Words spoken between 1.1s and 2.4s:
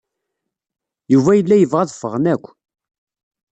Yuba yella yebɣa ad ffɣen